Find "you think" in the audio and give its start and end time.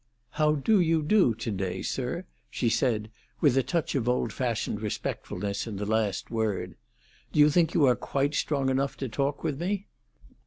7.39-7.75